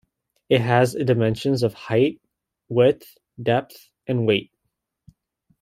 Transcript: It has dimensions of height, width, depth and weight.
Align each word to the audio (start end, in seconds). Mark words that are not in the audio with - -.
It 0.49 0.61
has 0.61 0.95
dimensions 0.95 1.61
of 1.61 1.75
height, 1.75 2.19
width, 2.69 3.19
depth 3.39 3.91
and 4.07 4.25
weight. 4.25 4.51